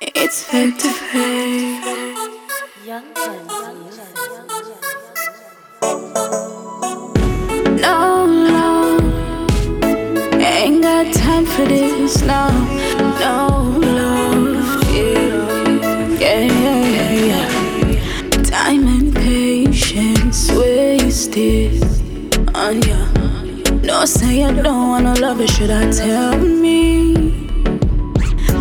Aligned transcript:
It's 0.00 0.44
fake 0.44 0.78
to. 0.78 0.88
Young 2.84 3.02
No, 7.80 8.26
no. 8.26 8.98
Ain't 10.38 10.82
got 10.82 11.12
time 11.12 11.46
for 11.46 11.64
this. 11.64 12.22
No, 12.22 12.48
no 13.18 13.74
love. 13.80 14.84
Yeah, 14.94 15.32
yeah, 16.20 16.46
yeah, 16.46 17.12
yeah. 17.12 17.90
yeah. 17.90 18.42
Time 18.44 18.86
and 18.86 19.12
patience 19.12 20.52
wasted 20.52 21.82
on 22.54 22.82
ya. 22.82 23.04
No, 23.82 24.04
say 24.04 24.44
I 24.44 24.52
don't 24.52 24.90
wanna 24.90 25.14
love 25.16 25.40
it. 25.40 25.50
Should 25.50 25.70
I 25.70 25.90
tell 25.90 26.38
me? 26.38 26.87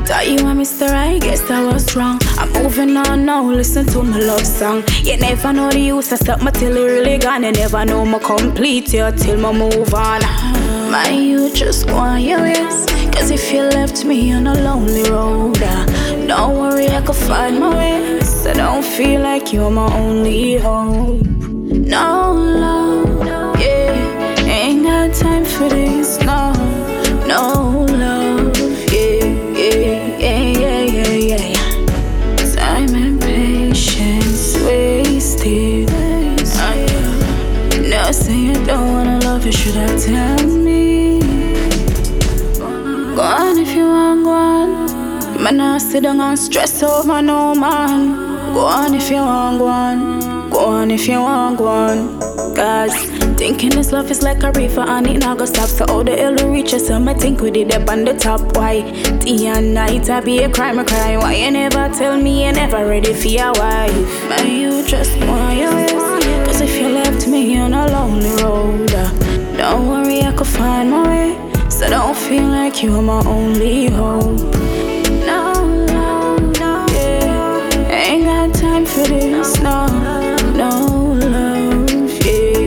Thought 0.08 0.30
you 0.30 0.46
were 0.46 0.52
Mr. 0.52 0.90
I 0.90 1.20
guess 1.20 1.42
I 1.52 1.62
was 1.62 1.94
wrong. 1.94 2.18
I'm 2.38 2.50
moving 2.54 2.96
on 2.96 3.26
now, 3.26 3.44
listen 3.44 3.86
to 3.88 4.02
my 4.02 4.18
love 4.18 4.46
song. 4.46 4.86
You 5.04 5.18
never 5.18 5.52
know 5.52 5.70
the 5.70 5.82
use 5.82 6.14
of 6.14 6.20
stuff, 6.20 6.42
my 6.42 6.50
till 6.52 6.78
it 6.78 6.82
really 6.82 7.18
gone. 7.18 7.44
You 7.44 7.52
never 7.52 7.84
know 7.84 8.06
my 8.06 8.20
complete 8.20 8.94
you 8.94 9.12
till 9.12 9.38
my 9.38 9.52
move 9.52 9.94
on. 9.94 10.22
My 10.90 11.10
you 11.10 11.52
just 11.54 11.90
on 11.90 12.22
your 12.22 12.40
ways. 12.40 12.86
Cause 13.12 13.32
if 13.32 13.52
you 13.52 13.64
left 13.64 14.06
me 14.06 14.32
on 14.32 14.48
a 14.48 14.54
lonely 14.54 15.04
road, 15.10 15.62
uh, 15.62 15.86
don't 16.26 16.58
worry, 16.58 16.88
I 16.88 17.02
could 17.02 17.14
find 17.14 17.60
my 17.60 17.76
ways. 17.76 18.48
I 18.48 18.54
don't 18.54 18.86
feel 18.86 19.20
like 19.20 19.52
you're 19.52 19.70
my 19.70 19.94
only 19.94 20.56
hope. 20.56 21.22
No 21.26 22.27
don't 38.66 38.94
wanna 38.94 39.20
love 39.20 39.46
you, 39.46 39.52
should 39.52 39.78
I 39.78 39.98
tell 39.98 40.48
me? 40.48 41.20
Go 43.16 43.22
on 43.22 43.58
if 43.58 43.76
you 43.76 43.88
want, 43.88 44.24
go 44.24 44.32
on. 44.32 45.44
Man, 45.44 45.60
I 45.60 45.78
sit 45.78 46.04
down 46.04 46.20
and 46.22 46.38
stress 46.38 46.82
over 46.84 47.22
no 47.22 47.56
man. 47.56 48.54
Go 48.54 48.62
on 48.62 48.94
if 48.94 49.10
you 49.10 49.18
want, 49.18 49.60
go 49.60 49.68
on. 49.68 50.50
Go 50.50 50.60
on 50.66 50.92
if 50.92 51.08
you 51.08 51.20
want, 51.20 51.58
go 51.58 51.68
on. 51.68 52.20
Cause 52.56 52.96
thinking 53.38 53.70
this 53.70 53.92
love 53.92 54.10
is 54.10 54.24
like 54.24 54.42
a 54.42 54.52
river 54.54 54.82
and 54.82 55.06
it 55.06 55.20
not 55.20 55.38
go 55.38 55.46
stop. 55.46 55.70
So 55.70 55.86
all 55.86 56.04
the 56.04 56.16
hell 56.16 56.34
will 56.34 56.52
reach 56.52 56.74
us, 56.74 56.88
so 56.88 57.00
I 57.00 57.14
think 57.14 57.42
we 57.42 57.52
did 57.52 57.72
up 57.74 57.88
on 57.90 58.04
the 58.04 58.14
top. 58.14 58.42
Why? 58.56 58.82
Day 59.20 59.46
and 59.46 59.74
night, 59.76 60.10
I 60.10 60.22
be 60.22 60.40
a 60.40 60.50
crime, 60.50 60.80
I 60.80 60.84
cry. 60.84 61.18
Why 61.18 61.36
you 61.36 61.52
never 61.52 61.90
tell 61.90 62.18
me 62.18 62.46
you 62.46 62.52
never 62.54 62.88
ready 62.88 63.14
for 63.14 63.28
your 63.28 63.54
wife? 63.54 64.30
Man, 64.30 64.48
you 64.50 64.84
just 64.88 65.16
want 65.28 65.58
your. 65.58 65.72
Cause 66.46 66.62
if 66.62 66.82
you 66.82 66.87
way. 71.80 71.88
So 71.88 71.90
don't 71.90 72.16
feel 72.16 72.48
like 72.48 72.84
you're 72.84 73.02
my 73.02 73.22
only 73.26 73.88
hope. 73.88 74.40
No, 75.26 75.54
no, 75.86 76.38
no. 76.60 76.86
Yeah. 76.94 77.90
Ain't 77.90 78.26
got 78.26 78.54
time 78.54 78.86
for 78.86 79.08
this. 79.08 79.60
No, 79.62 79.88
no 80.56 81.14
love. 81.14 81.90
Yeah, 82.26 82.60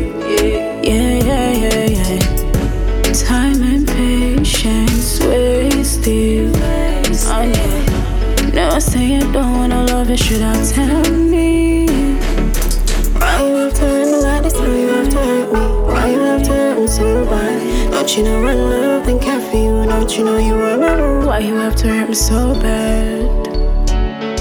yeah, 0.82 1.22
yeah, 1.22 1.52
yeah, 1.52 1.86
yeah. 1.86 3.12
Time 3.12 3.62
and 3.62 3.86
patience 3.86 5.20
wasted. 5.20 6.56
Oh, 7.26 7.42
yeah. 7.42 8.52
No, 8.52 8.78
say 8.78 9.06
you 9.14 9.32
don't 9.32 9.58
wanna 9.58 9.84
love 9.84 10.10
it. 10.10 10.18
Should 10.18 10.42
I 10.42 10.64
tell 10.64 11.12
me? 11.12 11.89
Don't 20.00 20.16
you 20.16 20.24
know 20.24 20.38
you 20.38 20.54
were. 20.54 21.26
Why 21.26 21.40
you 21.40 21.56
have 21.56 21.76
to 21.76 21.88
hurt 21.88 22.08
me 22.08 22.14
so 22.14 22.54
bad? 22.54 23.20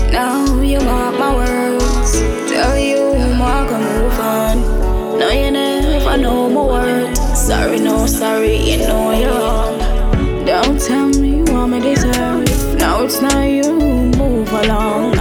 Now 0.10 0.62
you 0.62 0.80
mark 0.80 1.20
my 1.20 1.36
words. 1.36 2.14
Tell 2.50 2.80
you 2.80 3.12
I'm 3.12 3.68
gonna 3.68 4.00
move 4.00 4.20
on. 4.22 5.20
Now 5.20 5.32
you 5.32 5.52
never 5.52 6.16
know 6.16 6.50
my 6.50 6.64
word. 6.64 7.18
Sorry, 7.36 7.78
no, 7.78 8.06
sorry, 8.06 8.56
you 8.56 8.78
know 8.78 9.12
you're 9.12 9.34
wrong. 9.34 10.46
Don't 10.46 10.80
tell 10.80 11.10
me 11.10 11.42
what 11.52 11.68
me 11.68 11.82
deserve. 11.82 12.48
Now 12.78 13.04
it's 13.04 13.20
not 13.20 13.44
you, 13.44 13.74
move 14.16 14.50
along. 14.54 15.18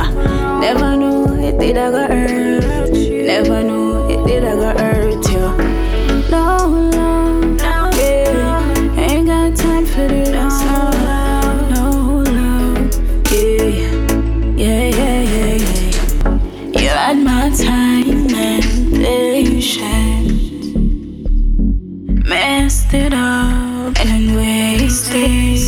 Never 0.61 0.95
knew 0.97 1.35
it 1.35 1.59
did 1.59 1.77
I 1.77 1.91
got 1.91 2.11
hurt. 2.11 2.93
Never 2.93 3.65
knew 3.65 4.09
it 4.09 4.25
did 4.25 4.45
I 4.45 4.55
got 4.55 4.79
hurt. 4.79 4.88
time 17.51 18.29
and 18.35 18.95
patience. 18.95 20.75
Messed 22.29 22.93
it 22.93 23.15
up 23.15 23.97
and 24.05 24.37
wasted. 24.37 25.59